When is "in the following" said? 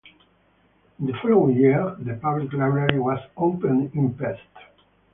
0.99-1.57